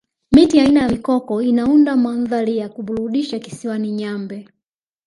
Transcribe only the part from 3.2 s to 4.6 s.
kisiwani nyambe